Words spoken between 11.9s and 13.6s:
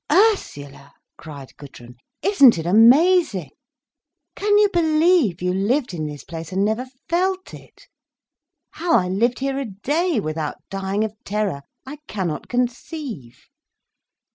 cannot conceive!"